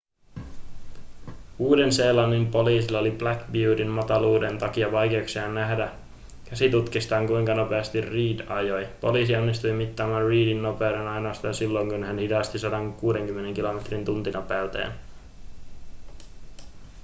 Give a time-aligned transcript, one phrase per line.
[1.59, 5.91] uuden-seelannin poliisilla oli black beautyn mataluuden takia vaikeuksia nähdä
[6.49, 12.59] käsitutkistaan kuinka nopeasti reid ajoi poliisi onnistui mittaamaan reidin nopeuden ainoastaan silloin kun hän hidasti
[12.59, 14.91] 160 kilometrin tuntinopeuteen